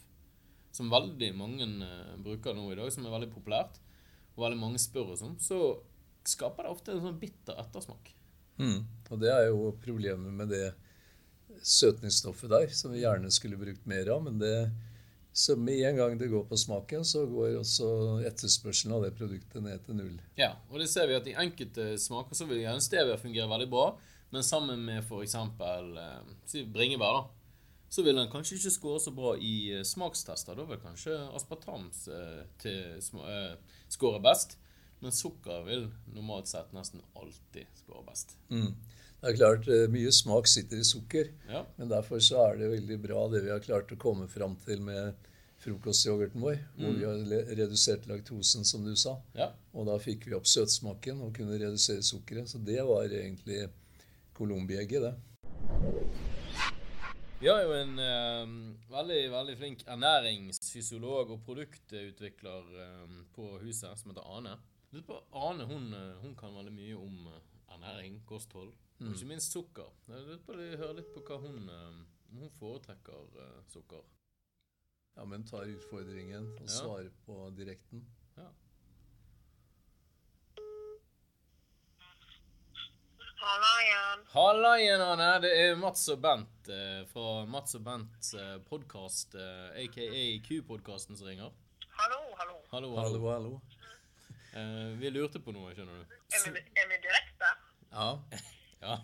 som 0.75 0.91
veldig 0.93 1.31
mange 1.37 1.69
eh, 1.87 2.17
bruker 2.25 2.56
nå 2.56 2.73
i 2.73 2.81
dag, 2.81 2.91
som 2.94 3.06
er 3.06 3.15
veldig 3.15 3.31
populært, 3.37 3.79
og 4.35 4.47
veldig 4.47 4.61
mange 4.61 4.81
spør 4.82 5.15
oss 5.15 5.25
om, 5.26 5.37
så 5.43 5.76
skaper 6.29 6.67
det 6.67 6.73
ofte 6.73 6.97
en 6.97 7.05
sånn 7.05 7.20
bitter 7.20 7.61
ettersmak. 7.61 8.11
Mm. 8.58 8.82
Og 9.08 9.22
det 9.22 9.31
er 9.32 9.49
jo 9.49 9.72
problemet 9.82 10.34
med 10.34 10.52
det 10.52 10.66
søtningsstoffet 11.64 12.50
der, 12.52 12.69
som 12.75 12.93
vi 12.93 13.02
gjerne 13.02 13.31
skulle 13.34 13.58
brukt 13.60 13.87
mer 13.88 14.10
av. 14.14 14.22
Men 14.26 14.38
det, 14.43 14.52
så 15.32 15.56
med 15.56 15.81
en 15.88 15.99
gang 16.00 16.19
det 16.20 16.31
går 16.32 16.44
på 16.50 16.58
smaken, 16.60 17.06
så 17.06 17.25
går 17.31 17.58
også 17.60 17.88
etterspørselen 18.28 18.96
av 18.99 19.06
det 19.06 19.14
produktet 19.19 19.64
ned 19.64 19.82
til 19.87 19.99
null. 19.99 20.20
Ja, 20.38 20.55
og 20.70 20.82
det 20.82 20.90
ser 20.93 21.08
vi 21.10 21.19
at 21.19 21.31
i 21.31 21.37
enkelte 21.38 21.90
smaker 22.00 22.38
så 22.38 22.49
vil 22.50 22.62
gjerne 22.64 22.84
stevia 22.84 23.19
fungere 23.20 23.50
veldig 23.50 23.70
bra, 23.72 23.88
men 24.34 24.44
sammen 24.44 24.84
med 24.84 25.02
f.eks. 25.06 25.34
Eh, 25.38 26.64
bringebær, 26.75 27.16
da, 27.16 27.26
så 27.88 28.05
vil 28.05 28.19
den 28.19 28.28
kanskje 28.31 28.58
ikke 28.58 28.75
score 28.75 29.00
så 29.00 29.12
bra 29.16 29.34
i 29.40 29.55
eh, 29.78 29.84
smakstester. 29.87 30.56
Da 30.58 30.66
vil 30.69 30.81
kanskje 30.82 31.16
aspartam 31.37 31.88
eh, 32.12 32.43
eh, 32.69 33.55
score 33.88 34.20
best, 34.25 34.58
men 35.00 35.15
sukker 35.15 35.65
vil 35.67 35.89
normalt 36.15 36.50
sett 36.50 36.73
nesten 36.77 37.03
alltid 37.15 37.67
skåre 37.83 38.05
best. 38.06 38.37
Mm. 38.50 38.75
Det 39.21 39.31
er 39.33 39.37
klart, 39.37 39.69
eh, 39.69 39.87
mye 39.91 40.12
smak 40.15 40.47
sitter 40.47 40.79
i 40.79 40.85
sukker, 40.87 41.33
Ja, 41.49 41.65
men 41.77 41.89
derfor 41.89 42.21
så 42.23 42.45
er 42.49 42.56
det 42.59 42.71
veldig 42.71 43.00
bra 43.03 43.29
det 43.29 43.43
vi 43.45 43.50
har 43.50 43.61
klart 43.65 43.91
å 43.93 43.99
komme 43.99 44.29
fram 44.31 44.55
til 44.65 44.81
med 44.81 45.15
frokostyoghurten 45.59 46.41
vår, 46.41 46.61
hvor 46.79 46.95
vi 46.95 47.05
har 47.05 47.56
redusert 47.59 48.06
laktosen, 48.06 48.65
som 48.65 48.85
du 48.85 48.95
sa. 48.97 49.17
ja. 49.35 49.50
Og 49.75 49.87
da 49.87 49.99
fikk 49.99 50.27
vi 50.27 50.35
opp 50.35 50.47
søtsmaken 50.47 51.21
og 51.27 51.35
kunne 51.35 51.59
redusere 51.59 52.03
sukkeret. 52.03 52.49
Så 52.49 52.58
det 52.58 52.79
var 52.87 53.11
egentlig 53.11 53.69
colombiegget, 54.34 55.03
det. 55.03 55.15
Vi 57.41 57.46
har 57.46 57.63
jo 57.63 57.75
en 57.75 57.99
eh, 58.03 58.49
veldig 58.91 59.20
veldig 59.31 59.58
flink 59.61 59.84
ernæringsfysiolog 59.87 61.31
og 61.37 61.44
produktutvikler 61.46 62.72
eh, 62.82 63.13
på 63.34 63.53
huset 63.63 63.99
som 63.99 64.11
heter 64.11 64.27
Ane. 64.39 64.56
Ane 64.93 65.65
hun, 65.69 65.93
eh, 65.93 66.15
hun 66.23 66.35
kan 66.37 66.55
veldig 66.57 66.73
mye 66.73 66.95
om 66.97 67.27
eh, 67.29 67.41
ernæring, 67.75 68.23
kosthold 68.27 68.71
og 69.01 69.11
ikke 69.15 69.27
minst 69.29 69.53
sukker. 69.53 69.91
Jeg 70.09 70.23
lurer 70.25 70.39
på 70.47 70.55
å 70.57 70.69
høre 70.81 70.95
litt 70.97 71.11
på 71.15 71.21
hva 71.29 71.37
hun, 71.43 71.69
eh, 71.69 71.99
om 72.33 72.41
hun 72.41 72.51
foretrekker 72.57 73.29
sukker. 73.69 74.01
Ja, 75.19 75.25
men 75.29 75.45
tar 75.45 75.67
utfordringen 75.69 76.49
og 76.55 76.63
Ja. 76.65 76.73
svarer 76.73 77.11
på 77.27 77.37
direkten. 77.57 78.07
Ja. 78.37 78.49
Halla 83.41 83.73
igjen. 83.85 84.25
Halla 84.33 84.73
igjen, 84.81 85.01
Ane. 85.01 85.29
Det 85.41 85.53
er 85.57 85.77
Mats 85.77 86.09
og 86.09 86.21
Bent 86.25 86.69
eh, 86.69 87.05
fra 87.13 87.45
Mats 87.47 87.75
og 87.79 87.85
Bents 87.87 88.33
eh, 88.35 88.57
podkast, 88.71 89.35
eh, 89.35 89.85
aka 89.85 90.09
Q-podkasten, 90.49 91.17
som 91.17 91.27
ringer. 91.29 91.53
Hallo, 91.99 92.19
hallo. 92.41 92.57
Hallo, 92.73 92.95
Hallo, 92.97 93.13
hallo. 93.13 93.31
hallo. 93.31 93.61
Eh, 94.52 94.98
vi 95.00 95.10
lurte 95.10 95.40
på 95.44 95.52
noe, 95.52 95.74
skjønner 95.76 95.98
du. 96.00 96.17
Er 96.32 96.44
vi, 96.46 96.62
er 96.81 96.88
vi 96.93 97.02
direkte? 97.08 97.52
Ja. 97.93 98.12
Ja. 98.78 98.94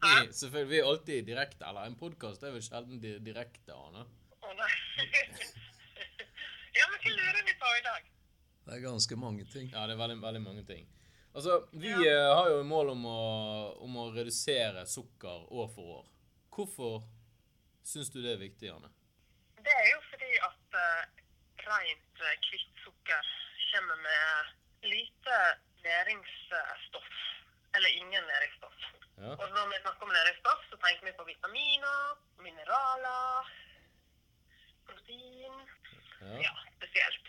Vi, 0.00 0.32
selvfølgelig, 0.32 0.68
vi 0.70 0.76
er 0.78 0.84
alltid 0.86 1.24
direkte. 1.26 1.64
Eller 1.66 1.88
en 1.88 1.96
podkast 1.98 2.44
er 2.46 2.52
vel 2.54 2.62
sjelden 2.62 3.00
direkte, 3.02 3.74
Ane. 3.74 4.04
Å 4.38 4.52
nei. 4.54 4.68
ja, 6.78 6.86
men 6.92 7.02
hva 7.02 7.14
lurer 7.16 7.40
vi 7.48 7.56
på 7.58 7.72
i 7.74 7.82
dag? 7.88 8.06
Det 8.68 8.76
er 8.76 8.84
ganske 8.84 9.18
mange 9.18 9.48
ting. 9.50 9.66
Ja, 9.74 9.88
det 9.90 9.96
er 9.96 10.00
veldig, 10.00 10.20
veldig 10.22 10.42
mange 10.44 10.62
ting. 10.68 10.86
Altså, 11.34 11.58
Vi 11.72 11.90
eh, 11.90 12.28
har 12.30 12.52
jo 12.52 12.62
mål 12.70 12.94
om 12.94 13.02
å, 13.10 13.18
om 13.82 13.98
å 14.04 14.06
redusere 14.14 14.86
sukker 14.86 15.50
år 15.50 15.68
for 15.74 15.98
år. 15.98 16.08
Hvorfor 16.54 17.02
syns 17.82 18.14
du 18.14 18.22
det 18.22 18.36
er 18.36 18.40
viktig, 18.46 18.70
Ane? 18.70 18.94
Det 19.58 19.74
er 19.74 19.90
jo 19.90 20.00
fordi 20.06 20.32
at 20.46 20.78
uh, 20.86 21.20
rent 21.66 22.24
uh, 22.24 22.32
hvitt 22.46 22.86
sukker 22.86 23.34
kommer 23.74 24.00
med 24.06 24.56
lite 24.82 25.36
næringsstoff. 25.84 27.10
Eller 27.74 27.90
ingen 28.00 28.24
næringsstoff. 28.32 28.78
Ja. 29.22 29.32
Og 29.42 29.46
når 29.56 29.64
vi 29.72 29.76
snakker 29.84 30.02
om 30.06 30.12
næringsstoff, 30.18 30.60
så 30.70 30.76
tenker 30.84 31.02
vi 31.08 31.12
på 31.18 31.24
vitaminer, 31.32 31.98
mineraler, 32.44 33.50
protein. 34.86 35.56
Ja. 36.22 36.36
Ja, 36.46 36.54
spesielt. 36.78 37.26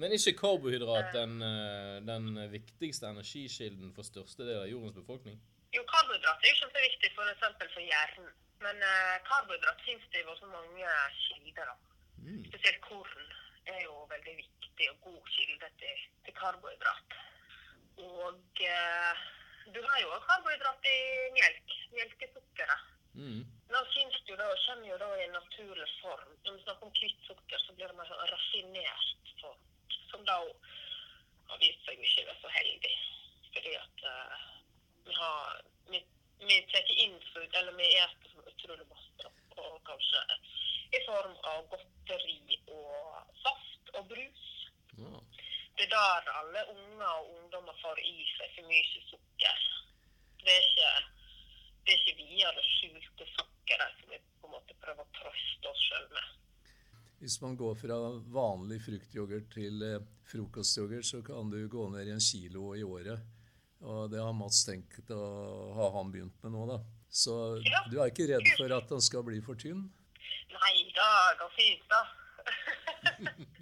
Men 0.00 0.12
ikke 0.16 0.32
karbohydrat 0.42 1.08
den, 1.20 1.32
eh, 1.52 1.96
den 2.12 2.24
viktigste 2.56 3.06
energikilden 3.14 3.88
for 3.96 4.02
største 4.12 4.42
del 4.48 4.58
av 4.64 4.68
jordens 4.74 4.98
befolkning? 5.00 5.36
Jo, 5.76 5.82
karbohydrat 5.92 6.38
er 6.44 6.50
jo 6.52 6.60
kjempeviktig 6.62 7.10
for 7.18 7.24
eksempel 7.34 7.66
for 7.74 7.82
hjernen. 7.90 8.30
Men 8.64 8.76
uh, 8.92 9.16
karbohydrat 9.28 9.80
finnes 9.86 10.06
det 10.12 10.20
i 10.20 10.36
så 10.42 10.48
mange 10.56 10.86
kilder. 11.24 11.64
da. 11.70 11.74
Mm. 12.26 12.44
Spesielt 12.50 12.80
korn 12.88 13.26
er 13.74 13.80
jo 13.88 13.94
veldig 14.14 14.34
viktig 14.42 14.57
og 14.92 15.00
god 15.06 15.20
kilde 15.34 15.68
til, 15.80 16.04
til 16.24 16.34
karbohydrat. 16.40 17.16
Og 17.98 18.62
eh, 18.72 19.22
du 19.74 19.80
har 19.88 19.98
jo 20.02 20.10
også 20.14 20.26
karbohydrat 20.30 20.88
i 20.92 20.98
melk. 21.38 21.76
Melkesukkeret. 21.96 22.84
Mm. 23.20 23.40
Nå 23.72 23.78
finnes 23.94 24.20
det 24.24 24.32
jo 24.32 24.38
da, 24.40 24.48
kommer 24.66 24.90
jo 24.92 24.98
da 25.02 25.08
i 25.16 25.24
en 25.24 25.34
naturlig 25.40 25.88
form. 26.02 26.30
Når 26.44 26.52
vi 26.56 26.62
snakker 26.62 26.86
om 26.86 26.94
hvitt 27.00 27.24
sukker, 27.26 27.64
så 27.64 27.74
blir 27.74 27.90
det 27.90 27.98
mer 27.98 28.10
sånn 28.10 28.30
raffinert 28.32 29.32
form. 29.40 29.64
Som 30.10 30.22
da 30.28 30.38
har 31.50 31.60
vist 31.64 31.82
seg 31.88 31.98
ikke 31.98 32.28
være 32.28 32.40
så 32.44 32.54
heldig. 32.58 32.94
Fordi 33.56 33.74
at 33.82 34.06
eh, 34.12 34.46
vi 35.08 35.18
har 35.22 35.66
Vi, 35.88 36.00
vi 36.44 36.56
tar 36.70 36.90
inn 37.02 37.14
food, 37.32 37.54
eller 37.56 37.72
vi 37.76 37.86
spiser 38.14 38.50
utrolig 38.52 38.84
masse. 38.90 39.30
Og 39.56 39.78
kanskje 39.88 40.20
i 40.96 41.00
form 41.06 41.34
av 41.52 41.64
godteri 41.72 42.58
og 42.72 43.32
saft 43.42 43.94
og 43.96 44.06
brus. 44.12 44.44
Det 45.78 45.86
er 45.86 45.92
der 45.94 46.30
alle 46.40 46.62
unger 46.72 47.06
og 47.20 47.28
ungdommer 47.36 47.76
får 47.82 48.00
i 48.02 48.16
seg 48.34 48.50
for 48.56 48.66
mye 48.70 49.02
sukker. 49.10 49.60
Det 50.42 50.54
er 50.54 50.64
ikke, 50.66 50.90
det 51.86 51.94
er 51.94 52.00
ikke 52.02 52.16
via 52.18 52.50
det 52.56 52.64
skjulte 52.66 53.28
sukkeret 53.36 54.00
som 54.00 54.10
vi 54.12 54.18
på 54.40 54.48
en 54.48 54.54
måte 54.56 54.74
prøver 54.82 55.04
å 55.06 55.12
trøste 55.20 55.70
oss 55.70 55.84
sjøl 55.86 56.08
med. 56.16 56.34
Hvis 57.18 57.36
man 57.42 57.56
går 57.58 57.74
fra 57.78 57.96
vanlig 58.34 58.78
fruktyoghurt 58.84 59.48
til 59.54 59.82
eh, 59.86 60.02
frokostyoghurt, 60.30 61.06
så 61.08 61.22
kan 61.26 61.50
du 61.50 61.58
gå 61.70 61.88
ned 61.94 62.06
i 62.10 62.14
en 62.14 62.22
kilo 62.22 62.72
i 62.78 62.84
året. 62.86 63.22
Og 63.82 64.10
det 64.10 64.18
har 64.22 64.34
Mats 64.34 64.64
tenkt 64.66 65.10
å 65.14 65.22
ha 65.78 65.88
han 65.96 66.10
begynt 66.14 66.38
med 66.42 66.54
nå, 66.54 66.64
da. 66.70 66.78
Så 67.10 67.34
Ja. 67.66 67.84
du 67.90 67.98
er 68.02 68.10
ikke 68.10 68.26
redd 68.30 68.46
for 68.58 68.74
at 68.74 68.90
den 68.90 69.02
skal 69.02 69.22
bli 69.26 69.38
for 69.42 69.54
tynn? 69.58 69.86
Nei 70.54 70.74
da, 70.94 71.08
det 71.30 71.38
går 71.42 71.52
fint, 71.58 71.86
da. 71.90 72.02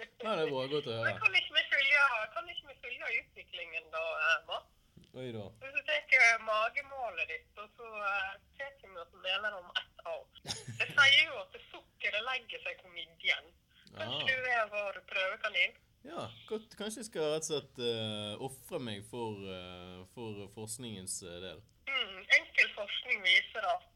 ja, 0.00 0.34
det 0.36 0.44
er 0.44 0.52
bra. 0.52 0.66
Godt 0.74 0.90
å 0.90 0.96
Men 0.96 1.06
høre. 1.06 1.20
kan 1.22 1.38
ikke 1.40 1.56
vi 1.56 1.64
følge, 1.74 2.04
kan 2.34 2.52
ikke 2.54 2.68
vi 2.70 2.76
følge 2.84 3.10
utviklingen, 3.22 3.90
da, 3.94 4.04
eh, 4.26 4.38
Mats? 4.50 4.76
Oi 5.20 5.28
da. 5.34 5.46
Hvis 5.62 5.74
du 5.74 5.80
tar 5.88 6.42
magemålet 6.46 7.30
ditt, 7.32 7.48
og 7.58 7.70
så 7.76 7.88
uh, 7.98 8.34
tar 8.58 8.74
vi 8.84 8.98
oss 9.02 9.14
og 9.16 9.24
deler 9.24 9.56
om 9.58 9.70
ett 9.80 10.04
år. 10.06 10.26
Det 10.78 10.86
sier 10.92 11.24
jo 11.24 11.38
at 11.40 11.56
sukkeret 11.72 12.26
legger 12.28 12.62
seg 12.66 12.82
på 12.84 12.92
midjen. 12.94 13.48
Kanskje 13.96 14.36
du 14.38 14.50
er 14.54 14.68
vår 14.70 15.00
prøvekanin? 15.10 15.74
Ja, 16.06 16.28
godt. 16.48 16.76
Kanskje 16.78 17.02
jeg 17.02 17.08
skal 17.10 17.26
rett 17.34 17.44
og 17.44 17.50
slett 17.50 17.80
uh, 17.82 18.44
ofre 18.46 18.80
meg 18.80 19.02
for, 19.10 19.42
uh, 19.44 20.06
for 20.14 20.46
forskningens 20.54 21.18
eh, 21.26 21.40
del. 21.42 21.60
Mm, 21.90 22.22
enkel 22.38 22.70
forskning 22.78 23.24
viser 23.26 23.66
at 23.74 23.86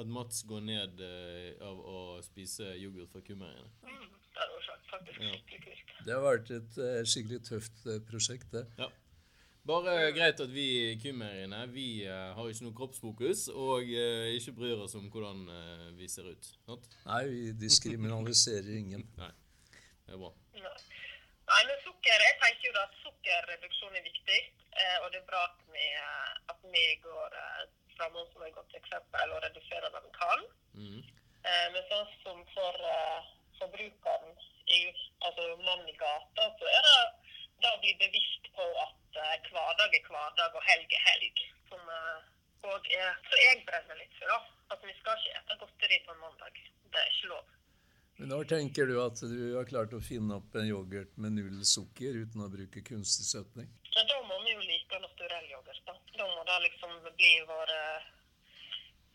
At 0.00 0.08
Mats 0.08 0.40
går 0.48 0.64
ned 0.64 1.04
uh, 1.04 1.68
av 1.68 1.78
å 1.84 1.98
spise 2.24 2.72
yoghurt 2.80 3.12
fra 3.12 3.20
kumeieriene. 3.28 3.70
mm, 3.84 4.08
faktisk 4.92 5.20
Ja. 5.22 5.30
skikkelig 5.36 5.62
kult. 5.66 5.94
Det 6.06 6.14
har 6.16 6.24
vært 6.24 6.50
et 6.58 6.78
eh, 6.86 7.04
skikkelig 7.12 7.40
tøft 7.48 7.86
eh, 7.86 8.00
prosjekt, 8.10 8.50
det. 8.54 8.66
Ja. 8.78 8.88
Bare 9.66 10.10
greit 10.16 10.40
at 10.42 10.50
vi 10.50 10.64
i 10.90 10.96
kumeieriene 10.98 11.60
vi 11.70 12.02
uh, 12.02 12.32
har 12.34 12.48
ikke 12.50 12.64
noe 12.66 12.74
kroppsfokus 12.74 13.44
og 13.52 13.86
uh, 13.86 14.26
ikke 14.34 14.56
bryr 14.56 14.80
oss 14.82 14.96
om 14.98 15.04
hvordan 15.06 15.44
uh, 15.46 15.84
vi 15.94 16.08
ser 16.10 16.26
ut. 16.26 16.48
Not? 16.66 16.88
Nei, 17.06 17.20
vi 17.30 17.52
diskriminaliserer 17.60 18.72
ingen. 18.82 19.06
Nei, 19.20 19.30
det 20.08 20.16
er 20.16 20.18
bra. 20.24 20.32
Nei. 20.58 20.74
Nei, 21.52 21.60
men 21.68 21.78
sukker, 21.84 22.22
jeg 22.26 22.36
tenker 22.40 22.68
jo 22.68 22.74
da 22.74 22.82
at 22.88 22.98
sukkerreduksjon 23.02 23.96
er 23.98 24.04
viktig, 24.06 24.40
eh, 24.82 24.98
og 25.02 25.10
det 25.12 25.18
er 25.20 25.26
bra 25.28 25.42
at 25.44 25.58
vi, 25.74 25.86
at 26.52 26.62
vi 26.74 26.84
går 27.02 27.34
eh, 27.40 27.64
fram 27.96 28.14
som 28.30 28.44
et 28.46 28.54
godt 28.56 28.76
eksempel 28.78 29.34
og 29.34 29.42
reduserer 29.44 29.92
det 29.92 30.02
vi 30.06 30.12
kan. 30.16 30.46
Mm. 30.78 31.00
Eh, 31.02 31.66
men 31.74 31.84
sånn 31.90 32.08
som 32.22 32.40
for 32.54 32.80
forbrukeren, 33.58 34.32
i, 34.78 34.84
altså 35.26 35.48
mannen 35.62 35.88
i 35.90 35.96
gata, 36.00 36.48
så 36.58 36.70
er 36.76 36.86
det 36.88 36.98
da 37.62 37.72
å 37.72 37.80
bli 37.82 37.94
bevisst 38.00 38.50
på 38.56 38.66
at 38.84 39.18
eh, 39.22 39.50
hverdag 39.52 39.98
er 39.98 40.06
hverdag 40.08 40.58
og 40.58 40.68
helg 40.68 40.96
er 40.98 41.04
helg. 41.08 41.42
Som 41.70 41.90
eh, 41.96 42.30
og 42.62 42.92
er, 42.94 43.16
så 43.26 43.38
jeg 43.42 43.64
brenner 43.66 43.98
litt 43.98 44.14
for, 44.18 44.30
da. 44.30 44.38
At 44.74 44.84
vi 44.86 44.94
skal 45.00 45.18
ikke 45.18 45.40
ete 45.40 45.58
godteri 45.60 45.98
på 46.06 46.14
en 46.14 46.22
mandag. 46.22 46.62
Det 46.92 47.00
er 47.00 47.10
ikke 47.10 47.32
lov. 47.32 47.50
Men 48.18 48.30
når 48.30 48.48
tenker 48.52 48.86
du 48.86 48.96
at 49.02 49.18
du 49.24 49.38
har 49.56 49.66
klart 49.66 49.94
å 49.96 50.02
finne 50.04 50.36
opp 50.38 50.54
en 50.54 50.68
yoghurt 50.68 51.16
med 51.22 51.34
null 51.38 51.62
sukker 51.66 52.20
uten 52.22 52.44
å 52.44 52.50
bruke 52.52 52.84
kunstig 52.86 53.26
søtning? 53.26 53.70
Ja, 53.96 54.04
da 54.06 54.20
må 54.28 54.38
vi 54.44 54.54
jo 54.54 54.62
like 54.62 55.00
naturell 55.02 55.48
yoghurt, 55.50 55.82
da. 55.88 55.96
Da 56.18 56.28
må 56.28 56.44
det 56.46 56.58
liksom 56.68 56.94
bli 57.08 57.32
vår 57.48 57.74
eh, 57.78 58.10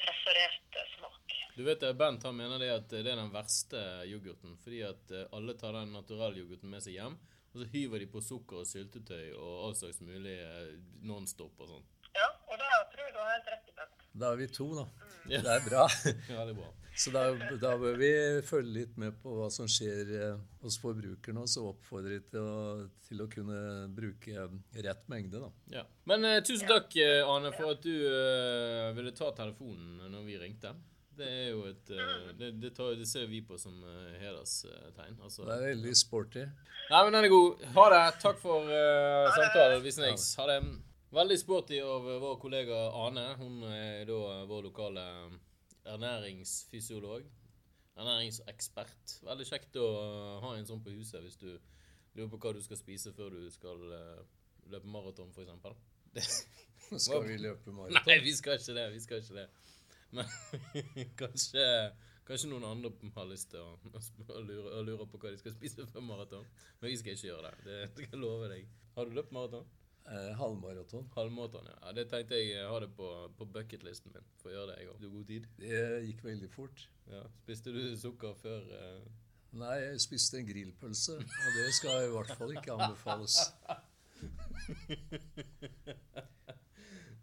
prefererte 0.04 0.86
smak. 0.98 1.27
Du 1.58 1.64
vet 1.66 1.82
Bent 1.98 2.24
han 2.24 2.36
mener 2.38 2.62
det 2.62 2.70
at 2.70 2.92
det 2.92 3.00
er 3.02 3.18
den 3.18 3.32
verste 3.34 3.80
yoghurten. 4.06 4.54
Fordi 4.62 4.84
at 4.86 5.12
eh, 5.12 5.26
alle 5.34 5.58
tar 5.58 5.74
den 5.74 5.96
naturalyoghurten 5.96 6.70
med 6.70 6.84
seg 6.86 7.00
hjem, 7.00 7.16
og 7.54 7.62
så 7.62 7.70
hyver 7.72 8.04
de 8.04 8.10
på 8.14 8.22
sukker 8.22 8.62
og 8.62 8.68
syltetøy 8.70 9.32
og 9.34 9.54
all 9.66 9.78
slags 9.80 10.04
mulig 10.06 10.36
eh, 10.38 10.76
nonstop 11.02 11.58
og 11.64 11.72
sånn. 11.72 11.88
Ja, 12.14 12.28
og 12.46 12.62
det 12.62 12.68
tror 12.94 13.08
jeg 13.08 13.16
du 13.16 13.22
har 13.24 13.32
helt 13.32 13.50
rett 13.56 13.72
i, 13.72 13.74
Bent. 13.78 14.04
Da 14.18 14.30
er 14.34 14.38
vi 14.38 14.48
to, 14.54 14.68
da. 14.78 14.84
Mm. 14.86 15.32
Det 15.34 15.56
er 15.56 15.66
bra. 15.66 15.86
Ja, 16.36 16.44
det 16.44 16.52
er 16.54 16.60
bra. 16.60 16.70
Så 16.98 17.12
da, 17.14 17.24
da 17.62 17.72
bør 17.78 17.98
vi 18.00 18.10
følge 18.46 18.74
litt 18.80 18.94
med 18.98 19.18
på 19.22 19.36
hva 19.38 19.48
som 19.54 19.68
skjer 19.70 20.12
eh, 20.18 20.40
hos 20.64 20.78
forbrukerne, 20.82 21.44
og 21.46 21.50
så 21.52 21.64
oppfordre 21.70 22.20
til 22.26 22.42
å, 22.42 22.86
til 23.06 23.22
å 23.22 23.28
kunne 23.34 23.60
bruke 23.94 24.34
eh, 24.34 24.60
rett 24.86 25.10
mengde, 25.10 25.42
da. 25.42 25.50
Ja. 25.74 25.84
Men 26.10 26.26
eh, 26.26 26.40
tusen 26.46 26.70
takk, 26.70 26.94
eh, 27.02 27.22
Ane, 27.22 27.50
for 27.58 27.74
at 27.74 27.82
du 27.86 27.94
eh, 27.94 28.94
ville 28.98 29.14
ta 29.18 29.30
telefonen 29.38 30.06
når 30.14 30.30
vi 30.30 30.38
ringte. 30.42 30.74
Det 31.18 31.28
er 31.28 31.48
jo 31.50 31.64
et 31.66 31.92
eh, 31.96 32.26
det, 32.38 32.52
det, 32.62 32.70
tar, 32.78 32.92
det 33.00 33.08
ser 33.10 33.26
vi 33.32 33.40
på 33.46 33.58
som 33.58 33.74
uh, 33.82 34.18
hederstegn. 34.22 35.16
Altså. 35.24 35.46
Det 35.48 35.56
er 35.56 35.64
veldig 35.72 35.94
sporty. 35.98 36.44
Nei, 36.92 37.00
men 37.08 37.16
den 37.16 37.26
er 37.26 37.32
god. 37.34 37.64
Ha 37.78 37.86
det. 37.94 38.02
Takk 38.22 38.38
for 38.44 38.70
uh, 38.70 39.32
samtalen. 39.34 39.82
Vi 39.86 39.94
snakkes. 39.96 40.28
Ha 40.38 40.46
det. 40.52 40.60
Veldig 41.18 41.38
sporty 41.42 41.80
av 41.82 42.06
vår 42.22 42.38
kollega 42.42 42.84
Ane. 43.02 43.26
Hun 43.40 43.64
er 43.72 44.04
da 44.10 44.20
vår 44.50 44.68
lokale 44.68 45.08
ernæringsfysiolog. 45.88 47.26
Ernæringsekspert. 47.98 49.18
Veldig 49.26 49.48
kjekt 49.50 49.80
å 49.82 49.88
ha 50.44 50.54
en 50.54 50.70
sånn 50.70 50.84
på 50.86 50.94
huset 50.94 51.24
hvis 51.24 51.40
du 51.42 51.50
lurer 51.50 52.30
på 52.30 52.42
hva 52.44 52.54
du 52.54 52.62
skal 52.62 52.78
spise 52.78 53.16
før 53.16 53.34
du 53.40 53.48
skal 53.54 53.82
løpe 54.70 54.92
maraton, 54.92 55.34
f.eks. 55.34 56.38
Skal 57.08 57.26
vi 57.26 57.40
løpe 57.42 57.74
maraton? 57.74 58.06
Nei, 58.06 58.20
vi 58.24 58.36
skal 58.38 58.60
ikke 58.60 58.78
det. 58.78 58.86
Vi 58.94 59.02
skal 59.04 59.24
ikke 59.24 59.42
det. 59.42 59.48
Men 60.16 60.30
kanskje, 61.22 61.66
kanskje 62.28 62.52
noen 62.52 62.68
andre 62.70 62.92
har 63.16 63.28
lyst 63.30 63.52
til 63.52 63.64
å, 63.64 63.98
å, 63.98 64.40
lure, 64.44 64.72
å 64.78 64.86
lure 64.86 65.10
på 65.10 65.20
hva 65.22 65.34
de 65.34 65.42
skal 65.42 65.56
spise 65.56 65.88
før 65.92 66.06
maraton. 66.06 66.48
Men 66.80 66.94
vi 66.94 67.02
skal 67.02 67.18
ikke 67.18 67.32
gjøre 67.32 67.52
det. 67.52 67.68
Det 67.68 67.82
skal 67.92 68.16
jeg 68.16 68.24
love 68.24 68.50
deg. 68.54 68.72
Har 68.96 69.08
du 69.08 69.18
løpt 69.18 69.36
maraton? 69.36 69.68
Eh, 70.08 70.34
halvmaraton. 70.40 71.10
Halvmaraton, 71.16 71.68
ja. 71.68 71.78
ja. 71.82 71.94
Det 71.98 72.08
tenkte 72.12 72.40
jeg 72.40 72.64
å 72.64 72.72
ha 72.72 72.80
det 72.80 72.92
på, 72.96 73.08
på 73.36 73.48
bucketlisten 73.52 74.16
min. 74.16 74.30
For 74.40 74.52
å 74.52 74.56
gjøre 74.56 74.72
det, 74.72 74.78
jeg 74.80 74.92
òg. 74.94 75.00
Du 75.02 75.10
har 75.10 75.16
god 75.18 75.32
tid? 75.34 75.50
Det 75.60 75.82
gikk 76.08 76.24
veldig 76.30 76.52
fort. 76.54 76.86
Ja. 77.12 77.24
Spiste 77.44 77.76
du 77.76 77.82
sukker 78.00 78.38
før 78.40 78.72
eh... 78.78 79.02
Nei, 79.58 79.76
jeg 79.82 80.04
spiste 80.04 80.40
en 80.40 80.48
grillpølse, 80.48 81.16
og 81.24 81.54
det 81.56 81.70
skal 81.74 82.04
i 82.04 82.10
hvert 82.12 82.34
fall 82.38 82.52
ikke 82.54 82.76
anbefales. 82.76 83.40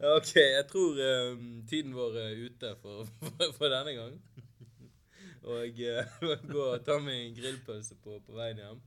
OK, 0.04 0.34
jeg 0.36 0.64
tror 0.68 0.98
eh, 1.00 1.36
tiden 1.68 1.94
vår 1.96 2.16
er 2.20 2.40
ute 2.44 2.74
for, 2.82 3.06
for, 3.22 3.52
for 3.56 3.72
denne 3.72 3.94
gang. 3.96 4.18
Og 5.44 5.80
uh, 5.92 6.34
gå 6.48 6.64
og 6.64 6.84
ta 6.84 6.98
meg 7.04 7.22
en 7.22 7.36
grillpølse 7.36 7.96
på, 8.04 8.18
på 8.26 8.36
veien 8.36 8.60
hjem. 8.60 8.82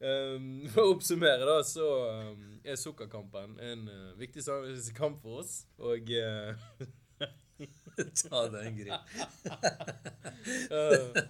Um, 0.00 0.46
for 0.72 0.86
å 0.86 0.94
oppsummere, 0.94 1.44
da, 1.44 1.58
så 1.64 1.86
um, 2.32 2.56
er 2.64 2.78
Sukkerkampen 2.80 3.58
en 3.60 3.84
uh, 3.88 4.14
viktig 4.20 4.44
kamp 4.96 5.20
for 5.20 5.42
oss. 5.42 5.62
Og 5.76 6.08
uh, 6.08 6.56
Ta 8.22 8.46
deg 8.48 8.70
en 8.70 8.78
grill. 8.78 8.96
uh, 10.72 11.20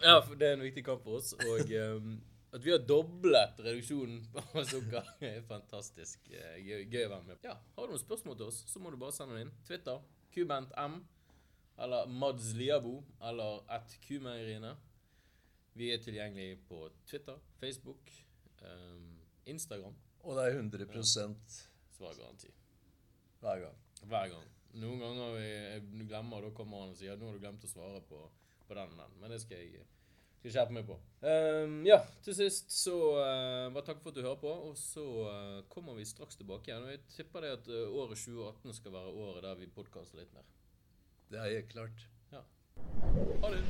Ja, 0.00 0.16
for 0.24 0.32
det 0.40 0.48
er 0.48 0.56
en 0.56 0.64
viktig 0.64 0.84
kamp 0.86 1.04
for 1.04 1.20
oss. 1.20 1.34
Og 1.44 1.72
um, 1.76 2.14
at 2.60 2.66
vi 2.66 2.72
har 2.74 2.82
doblet 2.84 3.60
reduksjonen 3.64 4.18
på 4.34 4.64
sukker, 4.68 5.06
er 5.30 5.40
fantastisk 5.48 6.28
uh, 6.34 6.58
gøy, 6.60 6.84
gøy 6.92 7.06
å 7.06 7.12
være 7.14 7.26
med. 7.30 7.40
Ja, 7.46 7.56
Har 7.76 7.88
du 7.88 7.94
noen 7.94 8.02
spørsmål 8.02 8.36
til 8.36 8.50
oss, 8.50 8.60
så 8.68 8.82
må 8.82 8.92
du 8.92 8.98
bare 9.00 9.16
sende 9.16 9.38
det 9.38 9.46
inn. 9.46 9.54
Twitter. 9.64 10.02
kubentm, 10.34 11.00
Eller 11.80 12.06
Mads 12.06 12.52
Liabo. 12.58 12.98
Eller 13.24 13.64
at 13.72 13.96
Kumeieriene. 14.04 14.74
Vi 15.78 15.88
er 15.94 16.02
tilgjengelige 16.02 16.58
på 16.68 16.88
Twitter, 17.08 17.38
Facebook, 17.60 18.10
um, 18.60 19.20
Instagram. 19.46 19.94
Og 20.20 20.36
det 20.36 20.48
er 20.50 20.58
100% 20.60 21.60
Svargaranti. 21.96 22.50
hver 23.40 23.62
gang. 23.62 23.78
Hver 24.02 24.28
gang. 24.34 24.50
Noen 24.82 25.00
ganger 25.00 25.32
vi 25.38 25.46
jeg 25.46 26.08
glemmer, 26.10 26.42
og 26.42 26.50
da 26.50 26.56
kommer 26.58 26.84
han 26.84 26.92
og 26.92 26.98
sier 26.98 27.16
nå 27.16 27.30
har 27.30 27.38
du 27.38 27.42
glemt 27.42 27.64
å 27.64 27.70
svare 27.70 28.02
på, 28.06 28.20
på 28.66 28.76
den 28.76 28.92
og 28.92 29.00
den. 29.00 29.16
Men 29.22 29.32
det 29.32 29.40
skal 29.42 29.62
jeg 29.62 29.86
skal 30.40 30.54
skjerpe 30.54 30.72
meg 30.72 30.86
på. 30.88 30.94
Um, 31.20 31.82
ja, 31.84 31.98
til 32.24 32.32
sist 32.32 32.72
så 32.72 32.94
uh, 33.12 33.66
bare 33.74 33.84
takk 33.84 33.98
for 34.00 34.08
at 34.08 34.16
du 34.16 34.22
hører 34.24 34.40
på. 34.40 34.52
Og 34.70 34.78
så 34.80 35.04
uh, 35.04 35.58
kommer 35.68 35.92
vi 35.98 36.08
straks 36.08 36.40
tilbake 36.40 36.70
igjen. 36.70 36.86
Og 36.86 36.94
jeg 36.94 37.04
tipper 37.12 37.44
det 37.44 37.50
at 37.58 37.68
uh, 37.68 37.92
året 37.92 38.16
2018 38.16 38.78
skal 38.80 38.96
være 38.96 39.12
året 39.26 39.44
der 39.44 39.60
vi 39.60 39.68
podkaster 39.74 40.16
litt 40.22 40.32
mer. 40.32 40.48
Det 41.28 41.38
er 41.42 41.52
helt 41.58 41.68
klart. 41.76 42.08
Ja. 42.32 42.40
Ha 43.44 43.52
det. 43.52 43.62